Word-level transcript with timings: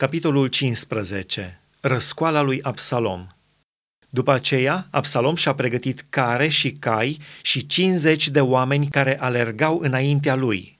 Capitolul 0.00 0.46
15. 0.46 1.60
Răscoala 1.80 2.40
lui 2.40 2.62
Absalom. 2.62 3.26
După 4.10 4.32
aceea, 4.32 4.86
Absalom 4.90 5.34
și-a 5.34 5.54
pregătit 5.54 6.04
care 6.10 6.48
și 6.48 6.72
cai 6.72 7.18
și 7.42 7.66
50 7.66 8.28
de 8.28 8.40
oameni 8.40 8.88
care 8.88 9.20
alergau 9.20 9.78
înaintea 9.78 10.34
lui. 10.34 10.78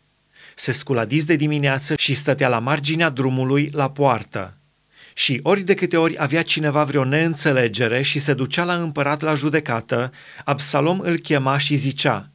Se 0.54 0.72
scula 0.72 1.04
dis 1.04 1.24
de 1.24 1.36
dimineață 1.36 1.94
și 1.96 2.14
stătea 2.14 2.48
la 2.48 2.58
marginea 2.58 3.08
drumului 3.08 3.70
la 3.72 3.90
poartă. 3.90 4.56
Și 5.14 5.40
ori 5.42 5.60
de 5.60 5.74
câte 5.74 5.96
ori 5.96 6.14
avea 6.18 6.42
cineva 6.42 6.84
vreo 6.84 7.04
neînțelegere 7.04 8.02
și 8.02 8.18
se 8.18 8.34
ducea 8.34 8.64
la 8.64 8.74
împărat 8.74 9.20
la 9.20 9.34
judecată, 9.34 10.12
Absalom 10.44 11.00
îl 11.00 11.18
chema 11.18 11.58
și 11.58 11.76
zicea, 11.76 12.30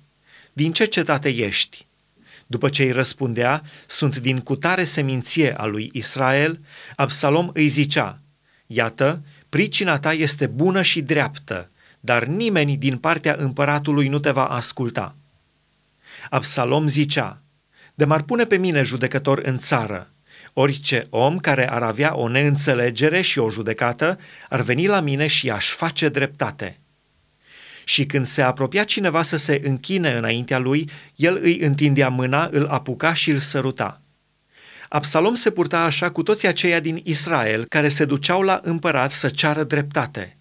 Din 0.53 0.71
ce 0.71 0.85
cetate 0.85 1.29
ești?" 1.29 1.87
După 2.47 2.69
ce 2.69 2.83
îi 2.83 2.91
răspundea, 2.91 3.63
sunt 3.87 4.17
din 4.17 4.39
cutare 4.39 4.83
seminție 4.83 5.57
a 5.57 5.65
lui 5.65 5.89
Israel, 5.93 6.59
Absalom 6.95 7.49
îi 7.53 7.67
zicea, 7.67 8.19
Iată, 8.67 9.21
pricina 9.49 9.99
ta 9.99 10.13
este 10.13 10.47
bună 10.47 10.81
și 10.81 11.01
dreaptă, 11.01 11.69
dar 11.99 12.23
nimeni 12.23 12.77
din 12.77 12.97
partea 12.97 13.35
împăratului 13.37 14.07
nu 14.07 14.19
te 14.19 14.31
va 14.31 14.45
asculta. 14.45 15.15
Absalom 16.29 16.87
zicea, 16.87 17.41
de 17.93 18.05
m-ar 18.05 18.21
pune 18.21 18.45
pe 18.45 18.57
mine 18.57 18.83
judecător 18.83 19.41
în 19.43 19.57
țară, 19.57 20.09
orice 20.53 21.07
om 21.09 21.37
care 21.37 21.71
ar 21.71 21.83
avea 21.83 22.15
o 22.15 22.27
neînțelegere 22.27 23.21
și 23.21 23.39
o 23.39 23.49
judecată 23.49 24.19
ar 24.49 24.61
veni 24.61 24.87
la 24.87 24.99
mine 24.99 25.27
și 25.27 25.49
aș 25.49 25.69
face 25.69 26.09
dreptate 26.09 26.79
și 27.85 28.05
când 28.05 28.25
se 28.25 28.41
apropia 28.41 28.83
cineva 28.83 29.21
să 29.21 29.37
se 29.37 29.61
închine 29.63 30.13
înaintea 30.13 30.57
lui, 30.57 30.89
el 31.15 31.39
îi 31.41 31.59
întindea 31.59 32.09
mâna, 32.09 32.49
îl 32.51 32.65
apuca 32.65 33.13
și 33.13 33.29
îl 33.29 33.37
săruta. 33.37 34.01
Absalom 34.89 35.33
se 35.33 35.51
purta 35.51 35.79
așa 35.79 36.11
cu 36.11 36.23
toți 36.23 36.47
aceia 36.47 36.79
din 36.79 37.01
Israel 37.03 37.65
care 37.69 37.89
se 37.89 38.05
duceau 38.05 38.41
la 38.41 38.59
împărat 38.63 39.11
să 39.11 39.29
ceară 39.29 39.63
dreptate. 39.63 40.37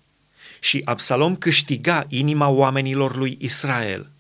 Și 0.61 0.81
Absalom 0.85 1.37
câștiga 1.37 2.05
inima 2.09 2.49
oamenilor 2.49 3.17
lui 3.17 3.37
Israel. 3.41 4.11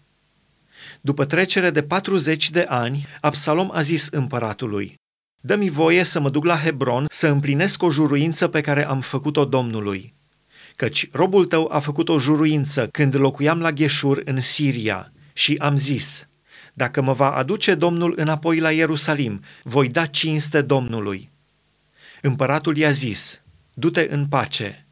După 1.00 1.24
trecere 1.24 1.70
de 1.70 1.82
40 1.82 2.50
de 2.50 2.64
ani, 2.68 3.06
Absalom 3.20 3.70
a 3.72 3.80
zis 3.80 4.06
împăratului, 4.06 4.94
Dă-mi 5.40 5.68
voie 5.68 6.02
să 6.02 6.20
mă 6.20 6.30
duc 6.30 6.44
la 6.44 6.58
Hebron 6.58 7.04
să 7.08 7.26
împlinesc 7.26 7.82
o 7.82 7.90
juruință 7.90 8.48
pe 8.48 8.60
care 8.60 8.86
am 8.86 9.00
făcut-o 9.00 9.44
Domnului 9.44 10.14
căci 10.76 11.08
robul 11.12 11.46
tău 11.46 11.68
a 11.72 11.78
făcut 11.78 12.08
o 12.08 12.18
juruință 12.18 12.86
când 12.86 13.14
locuiam 13.14 13.60
la 13.60 13.72
Gheșur 13.72 14.22
în 14.24 14.40
Siria 14.40 15.12
și 15.32 15.56
am 15.58 15.76
zis, 15.76 16.28
dacă 16.72 17.00
mă 17.00 17.12
va 17.12 17.30
aduce 17.30 17.74
Domnul 17.74 18.12
înapoi 18.16 18.58
la 18.58 18.72
Ierusalim, 18.72 19.42
voi 19.62 19.88
da 19.88 20.06
cinste 20.06 20.62
Domnului. 20.62 21.30
Împăratul 22.20 22.76
i-a 22.76 22.90
zis, 22.90 23.42
du-te 23.74 24.06
în 24.10 24.26
pace. 24.26 24.86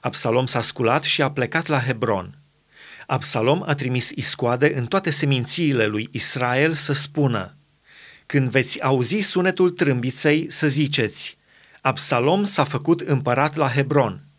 Absalom 0.00 0.46
s-a 0.46 0.60
sculat 0.60 1.02
și 1.02 1.22
a 1.22 1.30
plecat 1.30 1.66
la 1.66 1.80
Hebron. 1.80 2.38
Absalom 3.06 3.62
a 3.66 3.74
trimis 3.74 4.10
iscoade 4.14 4.76
în 4.76 4.86
toate 4.86 5.10
semințiile 5.10 5.86
lui 5.86 6.08
Israel 6.12 6.72
să 6.72 6.92
spună, 6.92 7.56
când 8.26 8.48
veți 8.48 8.82
auzi 8.82 9.18
sunetul 9.18 9.70
trâmbiței, 9.70 10.50
să 10.50 10.68
ziceți, 10.68 11.38
Absalom 11.80 12.44
s-a 12.44 12.64
făcut 12.64 13.00
împărat 13.00 13.56
la 13.56 13.68
Hebron– 13.68 14.20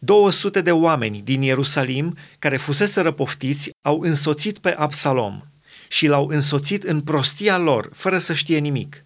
200 0.00 0.60
de 0.60 0.72
oameni 0.72 1.22
din 1.22 1.42
Ierusalim 1.42 2.16
care 2.38 2.56
fusese 2.56 3.00
răpoftiți 3.00 3.70
au 3.86 4.00
însoțit 4.00 4.58
pe 4.58 4.74
Absalom 4.74 5.40
și 5.88 6.06
l-au 6.06 6.26
însoțit 6.26 6.82
în 6.82 7.00
prostia 7.00 7.58
lor, 7.58 7.90
fără 7.92 8.18
să 8.18 8.34
știe 8.34 8.58
nimic. 8.58 9.04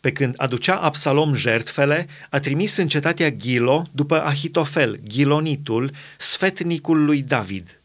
Pe 0.00 0.12
când 0.12 0.34
aducea 0.36 0.76
Absalom 0.76 1.34
jertfele, 1.34 2.06
a 2.30 2.38
trimis 2.38 2.76
în 2.76 2.88
cetatea 2.88 3.30
Gilo 3.30 3.86
după 3.92 4.22
Ahitofel, 4.22 5.00
Gilonitul, 5.06 5.90
sfetnicul 6.18 7.04
lui 7.04 7.22
David. 7.22 7.80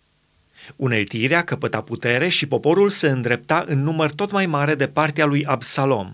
Uneltirea 0.75 1.43
căpăta 1.43 1.81
putere 1.81 2.27
și 2.27 2.47
poporul 2.47 2.89
se 2.89 3.07
îndrepta 3.07 3.63
în 3.67 3.83
număr 3.83 4.11
tot 4.11 4.31
mai 4.31 4.45
mare 4.45 4.75
de 4.75 4.87
partea 4.87 5.25
lui 5.25 5.45
Absalom. 5.45 6.11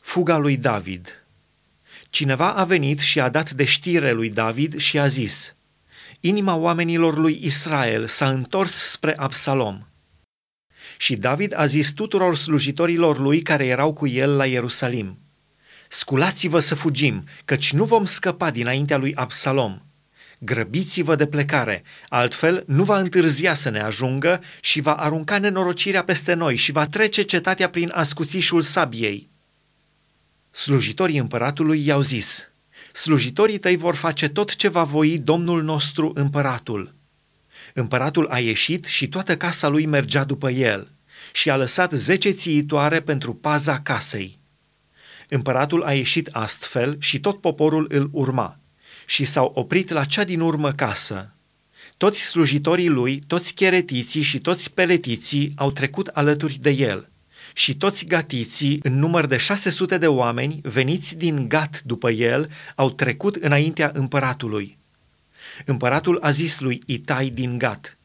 Fuga 0.00 0.36
lui 0.36 0.56
David– 0.56 1.20
Cineva 2.16 2.52
a 2.52 2.64
venit 2.64 3.00
și 3.00 3.20
a 3.20 3.28
dat 3.28 3.50
de 3.50 3.64
știre 3.64 4.12
lui 4.12 4.28
David 4.30 4.78
și 4.78 4.98
a 4.98 5.06
zis, 5.06 5.56
Inima 6.20 6.54
oamenilor 6.54 7.18
lui 7.18 7.40
Israel 7.42 8.06
s-a 8.06 8.30
întors 8.30 8.72
spre 8.72 9.14
Absalom. 9.16 9.86
Și 10.96 11.14
David 11.14 11.52
a 11.56 11.66
zis 11.66 11.92
tuturor 11.92 12.36
slujitorilor 12.36 13.18
lui 13.18 13.42
care 13.42 13.66
erau 13.66 13.92
cu 13.92 14.06
el 14.06 14.36
la 14.36 14.46
Ierusalim, 14.46 15.18
Sculați-vă 15.88 16.60
să 16.60 16.74
fugim, 16.74 17.24
căci 17.44 17.72
nu 17.72 17.84
vom 17.84 18.04
scăpa 18.04 18.50
dinaintea 18.50 18.96
lui 18.96 19.14
Absalom. 19.14 19.80
Grăbiți-vă 20.38 21.16
de 21.16 21.26
plecare, 21.26 21.82
altfel 22.08 22.64
nu 22.66 22.84
va 22.84 22.98
întârzia 22.98 23.54
să 23.54 23.68
ne 23.68 23.80
ajungă 23.80 24.42
și 24.60 24.80
va 24.80 24.92
arunca 24.94 25.38
nenorocirea 25.38 26.04
peste 26.04 26.34
noi 26.34 26.56
și 26.56 26.72
va 26.72 26.86
trece 26.86 27.22
cetatea 27.22 27.68
prin 27.68 27.90
ascuțișul 27.94 28.62
sabiei. 28.62 29.34
Slujitorii 30.56 31.18
împăratului 31.18 31.86
i-au 31.86 32.00
zis, 32.00 32.50
slujitorii 32.92 33.58
tăi 33.58 33.76
vor 33.76 33.94
face 33.94 34.28
tot 34.28 34.54
ce 34.54 34.68
va 34.68 34.82
voi 34.82 35.18
Domnul 35.18 35.62
nostru 35.62 36.10
împăratul. 36.14 36.94
Împăratul 37.74 38.26
a 38.26 38.38
ieșit 38.38 38.84
și 38.84 39.08
toată 39.08 39.36
casa 39.36 39.68
lui 39.68 39.86
mergea 39.86 40.24
după 40.24 40.50
el 40.50 40.90
și 41.32 41.50
a 41.50 41.56
lăsat 41.56 41.92
zece 41.92 42.30
țiitoare 42.30 43.00
pentru 43.00 43.34
paza 43.34 43.80
casei. 43.80 44.38
Împăratul 45.28 45.82
a 45.82 45.92
ieșit 45.92 46.28
astfel 46.32 46.96
și 47.00 47.20
tot 47.20 47.40
poporul 47.40 47.86
îl 47.88 48.08
urma 48.12 48.58
și 49.06 49.24
s-au 49.24 49.52
oprit 49.54 49.90
la 49.90 50.04
cea 50.04 50.24
din 50.24 50.40
urmă 50.40 50.72
casă. 50.72 51.32
Toți 51.96 52.20
slujitorii 52.20 52.88
lui, 52.88 53.22
toți 53.26 53.54
cheretiții 53.54 54.22
și 54.22 54.40
toți 54.40 54.72
peletiții 54.72 55.52
au 55.56 55.70
trecut 55.70 56.06
alături 56.06 56.58
de 56.60 56.70
el– 56.70 57.08
și 57.58 57.76
toți 57.76 58.06
gatiții, 58.06 58.80
în 58.82 58.98
număr 58.98 59.26
de 59.26 59.36
600 59.36 59.98
de 59.98 60.06
oameni, 60.06 60.60
veniți 60.62 61.16
din 61.16 61.48
Gat 61.48 61.82
după 61.84 62.10
el, 62.10 62.50
au 62.74 62.90
trecut 62.90 63.36
înaintea 63.36 63.90
împăratului. 63.94 64.78
Împăratul 65.64 66.18
a 66.20 66.30
zis 66.30 66.60
lui 66.60 66.82
Itai 66.86 67.28
din 67.28 67.58
Gat, 67.58 67.98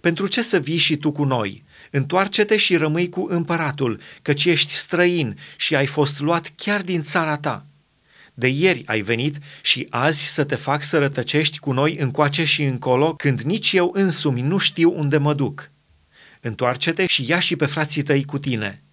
Pentru 0.00 0.26
ce 0.26 0.42
să 0.42 0.58
vii 0.58 0.76
și 0.76 0.96
tu 0.96 1.12
cu 1.12 1.24
noi? 1.24 1.64
Întoarce-te 1.90 2.56
și 2.56 2.76
rămâi 2.76 3.08
cu 3.08 3.26
împăratul, 3.30 4.00
căci 4.22 4.44
ești 4.44 4.72
străin 4.72 5.38
și 5.56 5.74
ai 5.74 5.86
fost 5.86 6.20
luat 6.20 6.52
chiar 6.56 6.82
din 6.82 7.02
țara 7.02 7.36
ta. 7.36 7.66
De 8.34 8.48
ieri 8.48 8.82
ai 8.86 9.00
venit 9.00 9.36
și 9.62 9.86
azi 9.90 10.26
să 10.26 10.44
te 10.44 10.54
fac 10.54 10.82
să 10.82 10.98
rătăcești 10.98 11.58
cu 11.58 11.72
noi 11.72 11.96
încoace 11.96 12.44
și 12.44 12.62
încolo, 12.62 13.14
când 13.14 13.40
nici 13.40 13.72
eu 13.72 13.90
însumi 13.94 14.40
nu 14.40 14.58
știu 14.58 14.98
unde 14.98 15.16
mă 15.16 15.34
duc. 15.34 15.70
Întoarce-te 16.40 17.06
și 17.06 17.30
ia 17.30 17.38
și 17.38 17.56
pe 17.56 17.66
frații 17.66 18.02
tăi 18.02 18.24
cu 18.24 18.38
tine. 18.38 18.83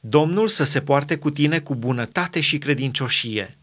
Domnul 0.00 0.48
să 0.48 0.64
se 0.64 0.80
poarte 0.80 1.16
cu 1.16 1.30
tine 1.30 1.60
cu 1.60 1.74
bunătate 1.74 2.40
și 2.40 2.58
credincioșie. 2.58 3.56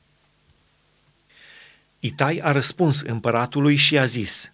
Itai 2.00 2.40
a 2.44 2.52
răspuns 2.52 3.02
împăratului 3.02 3.76
și 3.76 3.98
a 3.98 4.06
zis, 4.06 4.52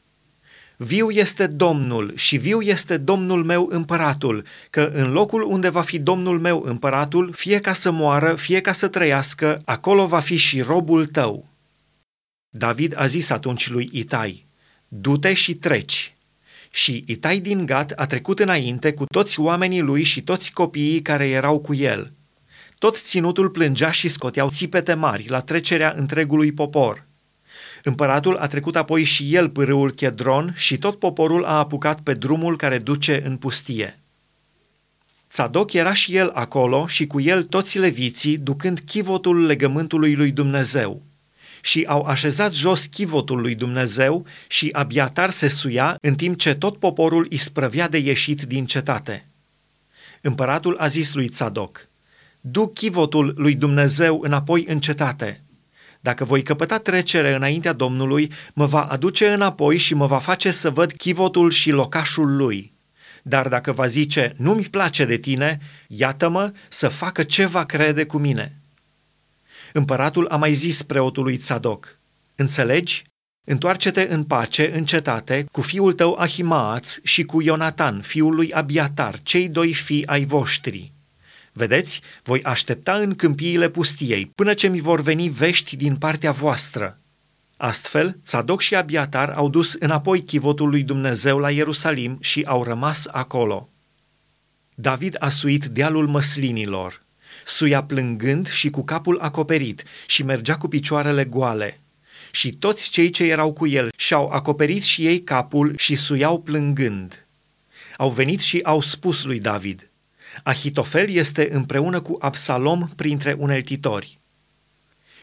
Viu 0.77 1.09
este 1.09 1.47
Domnul 1.47 2.15
și 2.15 2.37
viu 2.37 2.61
este 2.61 2.97
Domnul 2.97 3.43
meu 3.43 3.67
împăratul, 3.71 4.45
că 4.69 4.91
în 4.93 5.11
locul 5.11 5.43
unde 5.43 5.69
va 5.69 5.81
fi 5.81 5.99
Domnul 5.99 6.39
meu 6.39 6.63
împăratul, 6.65 7.31
fie 7.33 7.59
ca 7.59 7.73
să 7.73 7.91
moară, 7.91 8.35
fie 8.35 8.61
ca 8.61 8.71
să 8.71 8.87
trăiască, 8.87 9.61
acolo 9.65 10.07
va 10.07 10.19
fi 10.19 10.35
și 10.35 10.61
robul 10.61 11.05
tău. 11.05 11.47
David 12.49 12.93
a 12.97 13.05
zis 13.05 13.29
atunci 13.29 13.69
lui 13.69 13.89
Itai, 13.91 14.45
Du-te 14.87 15.33
și 15.33 15.53
treci, 15.53 16.12
și 16.75 17.03
Itai 17.07 17.39
din 17.39 17.65
Gat 17.65 17.93
a 17.95 18.05
trecut 18.05 18.39
înainte 18.39 18.93
cu 18.93 19.05
toți 19.05 19.39
oamenii 19.39 19.81
lui 19.81 20.03
și 20.03 20.21
toți 20.21 20.53
copiii 20.53 21.01
care 21.01 21.29
erau 21.29 21.59
cu 21.59 21.73
el. 21.73 22.11
Tot 22.77 22.97
ținutul 22.97 23.49
plângea 23.49 23.91
și 23.91 24.07
scoteau 24.07 24.49
țipete 24.49 24.93
mari 24.93 25.29
la 25.29 25.39
trecerea 25.39 25.93
întregului 25.97 26.51
popor. 26.51 27.05
Împăratul 27.83 28.35
a 28.37 28.47
trecut 28.47 28.75
apoi 28.75 29.03
și 29.03 29.35
el 29.35 29.49
pârâul 29.49 29.91
Chedron 29.91 30.53
și 30.57 30.77
tot 30.77 30.99
poporul 30.99 31.45
a 31.45 31.57
apucat 31.57 31.99
pe 31.99 32.13
drumul 32.13 32.57
care 32.57 32.77
duce 32.77 33.21
în 33.25 33.37
pustie. 33.37 33.99
Tzadok 35.27 35.73
era 35.73 35.93
și 35.93 36.15
el 36.15 36.31
acolo 36.33 36.87
și 36.87 37.07
cu 37.07 37.21
el 37.21 37.43
toți 37.43 37.79
leviții, 37.79 38.37
ducând 38.37 38.79
chivotul 38.85 39.45
legământului 39.45 40.15
lui 40.15 40.31
Dumnezeu– 40.31 41.01
și 41.65 41.83
au 41.87 42.01
așezat 42.01 42.53
jos 42.53 42.85
chivotul 42.85 43.41
lui 43.41 43.55
Dumnezeu 43.55 44.25
și 44.47 44.69
Abiatar 44.71 45.29
se 45.29 45.47
suia 45.47 45.97
în 46.01 46.15
timp 46.15 46.37
ce 46.37 46.53
tot 46.53 46.77
poporul 46.77 47.27
isprăvia 47.29 47.87
de 47.87 47.97
ieșit 47.97 48.41
din 48.41 48.65
cetate. 48.65 49.27
Împăratul 50.21 50.77
a 50.77 50.87
zis 50.87 51.13
lui 51.13 51.27
Tzadok, 51.27 51.87
Du 52.41 52.67
chivotul 52.67 53.33
lui 53.37 53.55
Dumnezeu 53.55 54.21
înapoi 54.21 54.65
în 54.67 54.79
cetate. 54.79 55.43
Dacă 55.99 56.23
voi 56.23 56.43
căpăta 56.43 56.77
trecere 56.77 57.35
înaintea 57.35 57.73
Domnului, 57.73 58.31
mă 58.53 58.65
va 58.65 58.83
aduce 58.83 59.29
înapoi 59.29 59.77
și 59.77 59.93
mă 59.93 60.05
va 60.05 60.19
face 60.19 60.51
să 60.51 60.69
văd 60.69 60.91
chivotul 60.91 61.51
și 61.51 61.71
locașul 61.71 62.35
lui. 62.35 62.73
Dar 63.21 63.47
dacă 63.47 63.71
va 63.71 63.85
zice, 63.85 64.33
nu-mi 64.37 64.63
place 64.63 65.05
de 65.05 65.17
tine, 65.17 65.59
iată-mă 65.87 66.51
să 66.69 66.87
facă 66.87 67.23
ce 67.23 67.45
va 67.45 67.65
crede 67.65 68.05
cu 68.05 68.17
mine.” 68.17 68.62
Împăratul 69.75 70.27
a 70.27 70.35
mai 70.35 70.53
zis 70.53 70.81
preotului 70.81 71.37
Tzadok, 71.37 71.99
Înțelegi? 72.35 73.03
Întoarce-te 73.47 74.07
în 74.09 74.23
pace, 74.23 74.75
în 74.75 74.85
cetate, 74.85 75.45
cu 75.51 75.61
fiul 75.61 75.93
tău 75.93 76.13
Ahimaaț 76.13 76.97
și 77.03 77.23
cu 77.23 77.41
Ionatan, 77.41 78.01
fiul 78.01 78.35
lui 78.35 78.53
Abiatar, 78.53 79.19
cei 79.23 79.49
doi 79.49 79.73
fii 79.73 80.07
ai 80.07 80.25
voștri. 80.25 80.91
Vedeți, 81.51 82.01
voi 82.23 82.43
aștepta 82.43 82.93
în 82.93 83.15
câmpiile 83.15 83.69
pustiei, 83.69 84.25
până 84.35 84.53
ce 84.53 84.67
mi 84.67 84.79
vor 84.79 85.01
veni 85.01 85.29
vești 85.29 85.75
din 85.75 85.95
partea 85.95 86.31
voastră. 86.31 86.99
Astfel, 87.57 88.19
Tzadok 88.23 88.61
și 88.61 88.75
Abiatar 88.75 89.29
au 89.29 89.49
dus 89.49 89.73
înapoi 89.73 90.21
chivotul 90.21 90.69
lui 90.69 90.83
Dumnezeu 90.83 91.37
la 91.37 91.51
Ierusalim 91.51 92.17
și 92.21 92.43
au 92.45 92.63
rămas 92.63 93.07
acolo. 93.11 93.69
David 94.75 95.15
a 95.19 95.29
suit 95.29 95.65
dealul 95.65 96.07
măslinilor, 96.07 97.02
suia 97.45 97.83
plângând 97.83 98.49
și 98.49 98.69
cu 98.69 98.83
capul 98.83 99.19
acoperit 99.19 99.83
și 100.05 100.23
mergea 100.23 100.57
cu 100.57 100.67
picioarele 100.67 101.25
goale. 101.25 101.79
Și 102.31 102.51
toți 102.51 102.89
cei 102.89 103.09
ce 103.09 103.23
erau 103.23 103.53
cu 103.53 103.67
el 103.67 103.91
și-au 103.95 104.29
acoperit 104.29 104.83
și 104.83 105.05
ei 105.07 105.23
capul 105.23 105.73
și 105.77 105.95
suiau 105.95 106.41
plângând. 106.41 107.27
Au 107.97 108.09
venit 108.09 108.39
și 108.39 108.59
au 108.63 108.81
spus 108.81 109.23
lui 109.23 109.39
David, 109.39 109.87
Ahitofel 110.43 111.09
este 111.09 111.47
împreună 111.51 112.01
cu 112.01 112.17
Absalom 112.19 112.87
printre 112.95 113.35
uneltitori. 113.37 114.19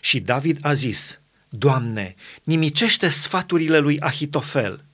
Și 0.00 0.20
David 0.20 0.58
a 0.60 0.72
zis, 0.72 1.20
Doamne, 1.48 2.14
nimicește 2.42 3.08
sfaturile 3.08 3.78
lui 3.78 4.00
Ahitofel. 4.00 4.84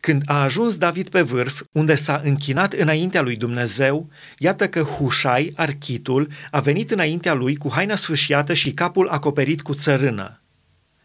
Când 0.00 0.22
a 0.24 0.42
ajuns 0.42 0.76
David 0.76 1.08
pe 1.08 1.22
vârf, 1.22 1.62
unde 1.72 1.94
s-a 1.94 2.20
închinat 2.24 2.72
înaintea 2.72 3.22
lui 3.22 3.36
Dumnezeu, 3.36 4.10
iată 4.38 4.68
că 4.68 4.82
Hușai, 4.82 5.52
architul, 5.56 6.30
a 6.50 6.60
venit 6.60 6.90
înaintea 6.90 7.34
lui 7.34 7.56
cu 7.56 7.72
haina 7.72 7.94
sfâșiată 7.94 8.54
și 8.54 8.72
capul 8.72 9.08
acoperit 9.08 9.62
cu 9.62 9.74
țărână. 9.74 10.40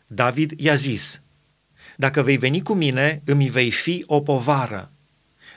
David 0.07 0.51
i-a 0.57 0.75
zis, 0.75 1.21
Dacă 1.95 2.21
vei 2.21 2.38
veni 2.38 2.61
cu 2.61 2.73
mine, 2.73 3.21
îmi 3.25 3.49
vei 3.49 3.71
fi 3.71 4.03
o 4.07 4.21
povară. 4.21 4.91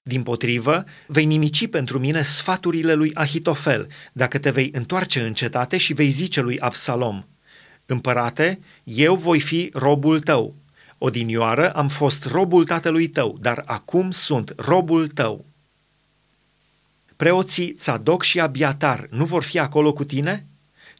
Din 0.02 0.22
potrivă, 0.22 0.84
vei 1.06 1.25
nimici 1.25 1.69
pentru 1.69 1.98
mine 1.98 2.22
sfaturile 2.22 2.94
lui 2.94 3.14
Ahitofel, 3.14 3.88
dacă 4.12 4.38
te 4.38 4.50
vei 4.50 4.70
întoarce 4.72 5.20
în 5.20 5.34
cetate 5.34 5.76
și 5.76 5.92
vei 5.92 6.10
zice 6.10 6.40
lui 6.40 6.60
Absalom, 6.60 7.25
Împărate, 7.87 8.60
eu 8.84 9.14
voi 9.14 9.40
fi 9.40 9.70
robul 9.72 10.20
tău. 10.20 10.54
Odinioară 11.06 11.72
am 11.72 11.88
fost 11.88 12.24
robul 12.24 12.64
tatălui 12.64 13.08
tău, 13.08 13.38
dar 13.40 13.62
acum 13.66 14.10
sunt 14.10 14.52
robul 14.56 15.08
tău. 15.08 15.44
Preoții 17.16 17.72
Tzadok 17.72 18.22
și 18.22 18.40
Abiatar 18.40 19.06
nu 19.10 19.24
vor 19.24 19.42
fi 19.42 19.58
acolo 19.58 19.92
cu 19.92 20.04
tine? 20.04 20.46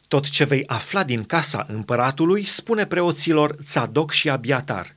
Tot 0.09 0.29
ce 0.29 0.45
vei 0.45 0.67
afla 0.67 1.05
din 1.05 1.25
casa 1.25 1.67
împăratului, 1.69 2.45
spune 2.45 2.87
preoților 2.87 3.57
Tzadok 3.65 4.13
și 4.13 4.29
Abiatar. 4.29 4.97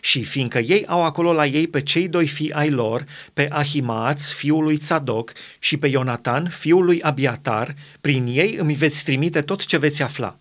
Și 0.00 0.24
fiindcă 0.24 0.58
ei 0.58 0.86
au 0.86 1.04
acolo 1.04 1.32
la 1.32 1.46
ei 1.46 1.66
pe 1.66 1.82
cei 1.82 2.08
doi 2.08 2.26
fii 2.26 2.52
ai 2.52 2.70
lor, 2.70 3.04
pe 3.32 3.48
Ahimaaț, 3.50 4.28
fiul 4.28 4.62
lui 4.62 4.76
Tzadok, 4.76 5.32
și 5.58 5.76
pe 5.76 5.86
Ionatan, 5.86 6.48
fiul 6.48 6.84
lui 6.84 7.02
Abiatar, 7.02 7.74
prin 8.00 8.26
ei 8.26 8.54
îmi 8.54 8.74
veți 8.74 9.04
trimite 9.04 9.42
tot 9.42 9.66
ce 9.66 9.76
veți 9.76 10.02
afla. 10.02 10.38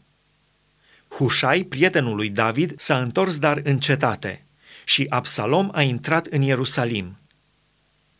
Hușai, 1.20 1.64
prietenul 1.64 2.16
lui 2.16 2.30
David, 2.30 2.80
s-a 2.80 3.00
întors 3.00 3.40
dar 3.40 3.62
în 3.64 3.80
cetate 3.80 4.46
și 4.86 5.06
Absalom 5.10 5.70
a 5.72 5.82
intrat 5.82 6.26
în 6.26 6.42
Ierusalim. 6.42 7.19